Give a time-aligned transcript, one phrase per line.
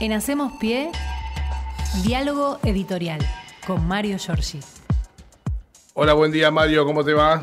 [0.00, 0.90] En Hacemos Pie,
[2.02, 3.20] diálogo editorial
[3.66, 4.60] con Mario Giorgi.
[5.92, 7.42] Hola, buen día Mario, ¿cómo te va?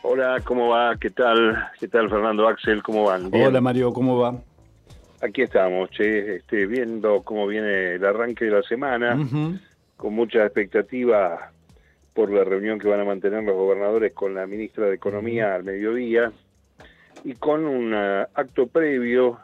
[0.00, 0.96] Hola, ¿cómo va?
[0.98, 1.68] ¿Qué tal?
[1.78, 2.82] ¿Qué tal Fernando Axel?
[2.82, 3.28] ¿Cómo van?
[3.30, 4.34] Hola Mario, ¿cómo va?
[5.20, 9.14] Aquí estamos, che, este, viendo cómo viene el arranque de la semana,
[9.98, 11.52] con mucha expectativa
[12.14, 15.64] por la reunión que van a mantener los gobernadores con la ministra de Economía al
[15.64, 16.32] mediodía
[17.22, 19.40] y con un ah, acto previo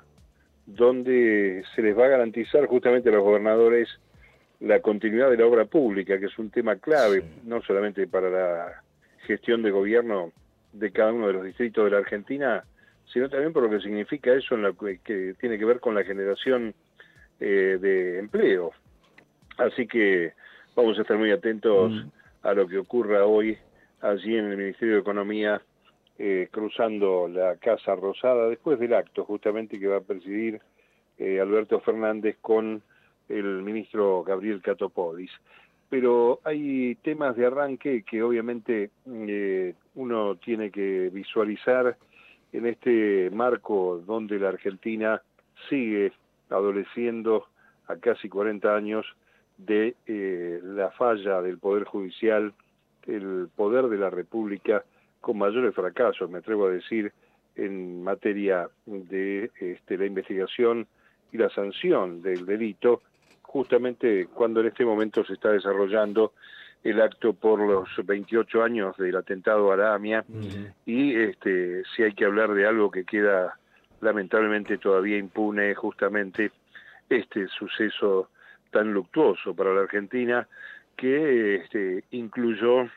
[0.67, 3.89] donde se les va a garantizar justamente a los gobernadores
[4.61, 8.83] la continuidad de la obra pública, que es un tema clave, no solamente para la
[9.27, 10.33] gestión de gobierno
[10.73, 12.65] de cada uno de los distritos de la Argentina,
[13.13, 16.05] sino también por lo que significa eso en lo que, tiene que ver con la
[16.05, 16.75] generación
[17.41, 18.73] eh, de empleo.
[19.59, 20.33] Así que
[20.75, 22.09] vamos a estar muy atentos mm.
[22.43, 23.59] a lo que ocurra hoy
[24.01, 25.61] allí en el Ministerio de Economía
[26.17, 30.61] eh, cruzando la Casa Rosada después del acto justamente que va a presidir
[31.19, 32.83] eh, Alberto Fernández con
[33.29, 35.33] el ministro Gabriel Catopodis.
[35.91, 41.97] Pero hay temas de arranque que obviamente eh, uno tiene que visualizar
[42.53, 45.21] en este marco donde la Argentina
[45.69, 46.13] sigue
[46.49, 47.47] adoleciendo
[47.89, 49.05] a casi 40 años
[49.59, 52.53] de la falla del Poder Judicial,
[53.07, 54.85] el poder de la República
[55.25, 57.11] con mayores fracasos, me atrevo a decir,
[57.57, 60.87] en materia de este, la investigación
[61.33, 63.01] y la sanción del delito,
[63.41, 66.35] justamente cuando en este momento se está desarrollando
[66.83, 70.27] el acto por los 28 años del atentado a la AMIA
[70.85, 73.59] y este, si hay que hablar de algo que queda
[74.03, 76.53] lamentablemente todavía impune justamente
[77.09, 78.29] este suceso
[78.71, 80.47] tan luctuoso para la Argentina
[80.95, 82.91] que este, incluyó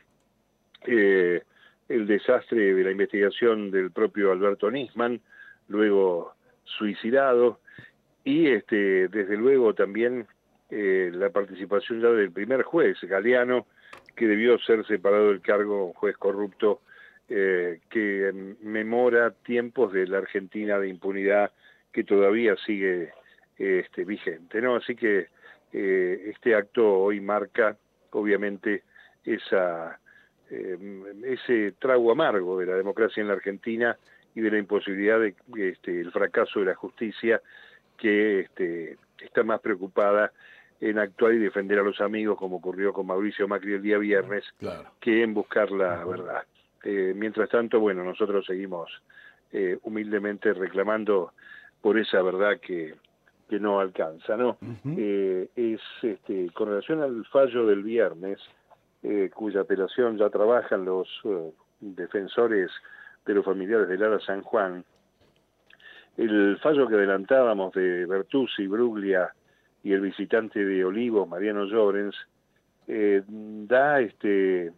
[0.86, 1.42] eh,
[1.88, 5.20] el desastre de la investigación del propio Alberto Nisman,
[5.68, 7.60] luego suicidado,
[8.24, 10.26] y este, desde luego también
[10.70, 13.66] eh, la participación ya del primer juez, Galeano,
[14.14, 16.80] que debió ser separado del cargo, un juez corrupto,
[17.28, 18.32] eh, que
[18.62, 21.52] memora tiempos de la Argentina de impunidad
[21.92, 23.12] que todavía sigue
[23.56, 24.60] este, vigente.
[24.60, 24.76] ¿no?
[24.76, 25.28] Así que
[25.72, 27.76] eh, este acto hoy marca,
[28.10, 28.82] obviamente,
[29.24, 29.98] esa
[30.50, 30.78] eh,
[31.24, 33.96] ese trago amargo de la democracia en la Argentina
[34.34, 37.40] y de la imposibilidad de este, el fracaso de la justicia
[37.96, 40.32] que este, está más preocupada
[40.80, 44.44] en actuar y defender a los amigos como ocurrió con Mauricio Macri el día viernes
[45.00, 46.44] que en buscar la verdad.
[46.84, 48.90] Eh, mientras tanto, bueno, nosotros seguimos
[49.52, 51.32] eh, humildemente reclamando
[51.82, 52.94] por esa verdad que,
[53.48, 54.56] que no alcanza, ¿no?
[54.94, 58.38] es este, con relación al fallo del viernes,
[59.02, 62.68] eh, cuya apelación ya trabajan los eh, defensores
[63.24, 64.84] de los familiares de Lara San Juan,
[66.16, 69.32] el fallo que adelantábamos de Bertuzzi, Bruglia
[69.84, 72.16] y el visitante de Olivos, Mariano Llorens,
[72.88, 74.72] eh, da este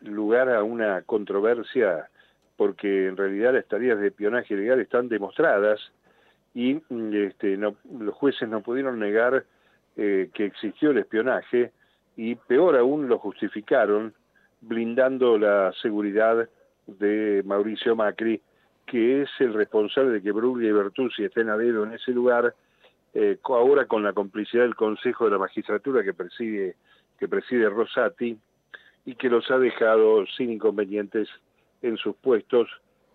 [0.00, 2.08] lugar a una controversia
[2.56, 5.80] porque en realidad las tareas de espionaje legal están demostradas
[6.52, 9.44] y este, no, los jueces no pudieron negar
[9.94, 11.70] que existió el espionaje
[12.16, 14.14] y peor aún lo justificaron
[14.60, 16.48] blindando la seguridad
[16.86, 18.40] de Mauricio Macri,
[18.86, 22.54] que es el responsable de que Bruglia y Bertuzzi estén a dedo en ese lugar,
[23.14, 26.76] eh, ahora con la complicidad del Consejo de la Magistratura que preside,
[27.18, 28.38] que preside Rosati,
[29.04, 31.28] y que los ha dejado sin inconvenientes
[31.82, 32.68] en sus puestos,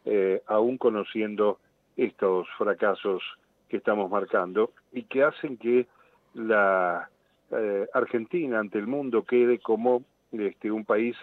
[0.05, 1.59] eh, aún conociendo
[1.95, 3.23] estos fracasos
[3.69, 5.87] que estamos marcando, y que hacen que
[6.33, 7.09] la
[7.51, 11.15] eh, Argentina ante el mundo quede como este, un país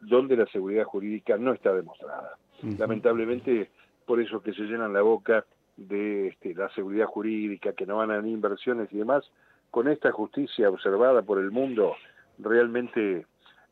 [0.00, 2.36] donde la seguridad jurídica no está demostrada.
[2.78, 3.70] Lamentablemente,
[4.06, 5.44] por eso que se llenan la boca
[5.76, 9.24] de este, la seguridad jurídica, que no van a inversiones y demás,
[9.70, 11.94] con esta justicia observada por el mundo,
[12.38, 13.26] realmente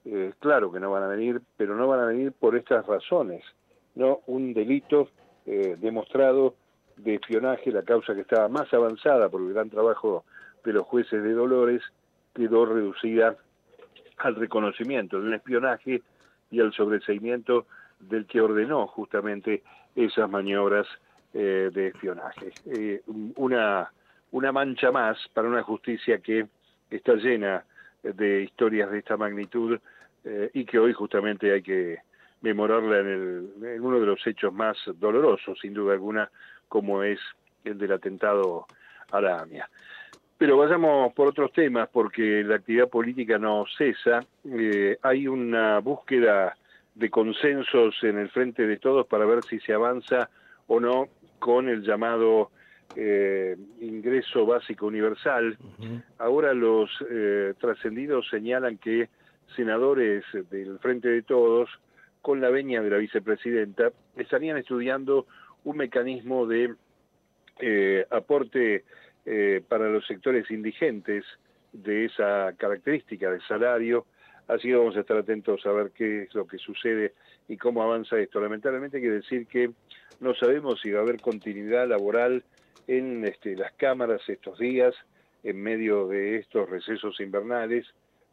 [0.05, 3.45] eh, claro que no van a venir, pero no van a venir por estas razones,
[3.95, 5.09] no un delito
[5.47, 6.55] eh, demostrado
[6.97, 10.25] de espionaje, la causa que estaba más avanzada por el gran trabajo
[10.65, 11.83] de los jueces de Dolores,
[12.35, 13.37] quedó reducida
[14.19, 16.03] al reconocimiento de un espionaje
[16.51, 17.67] y al sobreseimiento
[17.99, 19.63] del que ordenó justamente
[19.95, 20.87] esas maniobras
[21.33, 22.53] eh, de espionaje.
[22.67, 23.91] Eh, una,
[24.33, 26.47] una mancha más para una justicia que
[26.91, 27.65] está llena
[28.03, 29.79] de historias de esta magnitud
[30.25, 31.99] eh, y que hoy justamente hay que
[32.41, 36.31] memorarla en, el, en uno de los hechos más dolorosos, sin duda alguna,
[36.69, 37.21] como es
[37.65, 38.67] el del atentado
[39.11, 39.69] a la AMIA.
[40.41, 44.25] Pero vayamos por otros temas, porque la actividad política no cesa.
[44.51, 46.57] Eh, hay una búsqueda
[46.95, 50.31] de consensos en el frente de todos para ver si se avanza
[50.67, 51.09] o no
[51.39, 52.53] con el llamado
[52.97, 55.59] eh, ingreso básico universal.
[56.17, 59.11] Ahora los eh, trascendidos señalan que
[59.55, 61.69] senadores del Frente de Todos,
[62.23, 65.27] con la veña de la vicepresidenta, estarían estudiando
[65.65, 66.77] un mecanismo de
[67.61, 68.85] eh, aporte
[69.69, 71.25] para los sectores indigentes
[71.73, 74.07] de esa característica de salario.
[74.49, 77.15] Así que vamos a estar atentos a ver qué es lo que sucede
[77.49, 78.41] y cómo avanza esto.
[78.41, 79.71] Lamentablemente hay que decir que
[80.19, 82.43] no sabemos si va a haber continuidad laboral
[82.89, 84.95] en este, las cámaras estos días,
[85.45, 87.87] en medio de estos recesos invernales,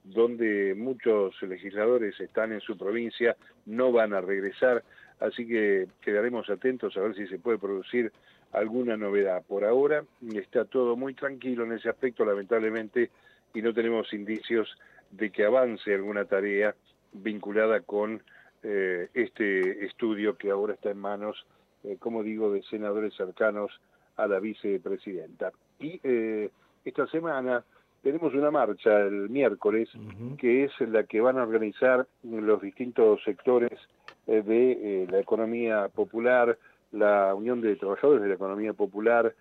[0.03, 3.35] donde muchos legisladores están en su provincia,
[3.65, 4.83] no van a regresar,
[5.19, 8.11] así que quedaremos atentos a ver si se puede producir
[8.53, 9.43] alguna novedad.
[9.47, 10.03] Por ahora
[10.33, 13.09] está todo muy tranquilo en ese aspecto, lamentablemente,
[13.53, 14.69] y no tenemos indicios
[15.11, 16.75] de que avance alguna tarea
[17.13, 18.21] vinculada con
[18.63, 21.45] eh, este estudio que ahora está en manos,
[21.83, 23.71] eh, como digo, de senadores cercanos
[24.15, 25.51] a la vicepresidenta.
[25.79, 26.49] Y eh,
[26.83, 27.63] esta semana
[28.01, 29.89] tenemos una marcha el miércoles,
[30.37, 33.77] que es la que van a organizar los distintos sectores
[34.27, 36.57] de eh, la economía popular,
[36.91, 39.33] la Unión de Trabajadores de la Economía Popular,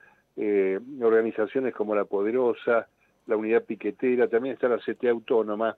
[1.01, 2.87] organizaciones como La Poderosa,
[3.27, 5.77] la Unidad Piquetera, también está la CTA Autónoma,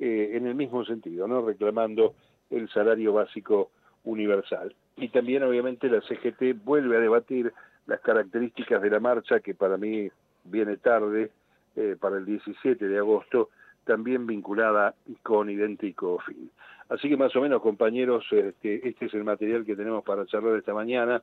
[0.00, 1.46] en el mismo sentido, ¿no?
[1.46, 2.14] reclamando
[2.50, 3.70] el salario básico
[4.04, 4.74] universal.
[4.96, 7.52] Y también, obviamente, la CGT vuelve a debatir
[7.86, 10.10] las características de la marcha, que para mí
[10.44, 11.30] viene tarde,
[11.76, 13.50] eh, para el 17 de agosto,
[13.84, 16.50] también vinculada con idéntico fin.
[16.88, 20.56] Así que más o menos, compañeros, este, este es el material que tenemos para charlar
[20.56, 21.22] esta mañana.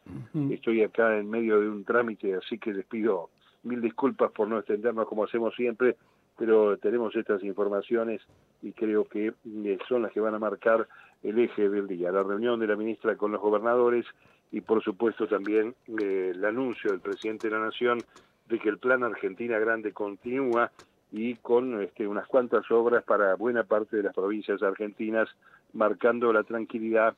[0.50, 3.30] Estoy acá en medio de un trámite, así que les pido
[3.64, 5.98] mil disculpas por no extendernos como hacemos siempre,
[6.38, 8.22] pero tenemos estas informaciones
[8.62, 10.88] y creo que eh, son las que van a marcar
[11.24, 12.12] el eje del día.
[12.12, 14.06] La reunión de la ministra con los gobernadores
[14.52, 18.00] y por supuesto también eh, el anuncio del presidente de la Nación
[18.48, 20.72] de que el plan Argentina Grande continúa
[21.12, 25.30] y con este, unas cuantas obras para buena parte de las provincias argentinas,
[25.74, 27.16] marcando la tranquilidad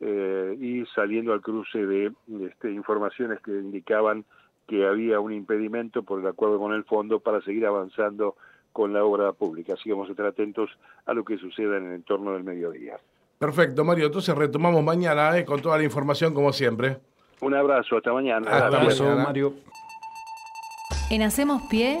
[0.00, 4.24] eh, y saliendo al cruce de este, informaciones que indicaban
[4.66, 8.36] que había un impedimento por el acuerdo con el fondo para seguir avanzando
[8.72, 9.74] con la obra pública.
[9.74, 10.70] Así que vamos a estar atentos
[11.06, 12.96] a lo que suceda en el entorno del mediodía.
[13.38, 14.06] Perfecto, Mario.
[14.06, 16.98] Entonces retomamos mañana eh, con toda la información como siempre.
[17.40, 18.50] Un abrazo, hasta mañana.
[18.50, 19.54] Hasta, abrazo, Mario.
[21.10, 22.00] En Hacemos Pie,